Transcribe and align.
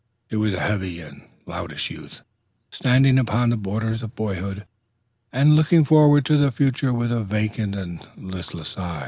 He 0.31 0.35
was 0.35 0.55
a 0.55 0.59
heavy 0.59 0.99
and 0.99 1.21
loutish 1.45 1.91
youth, 1.91 2.23
standing 2.71 3.19
upon 3.19 3.51
the 3.51 3.55
borders 3.55 4.01
of 4.01 4.15
boyhood, 4.15 4.65
and 5.31 5.55
looking 5.55 5.85
forward 5.85 6.25
to 6.25 6.37
the 6.37 6.51
future 6.51 6.91
with 6.91 7.11
a 7.11 7.21
vacant 7.21 7.75
and 7.75 8.01
listless 8.17 8.79
eye. 8.79 8.99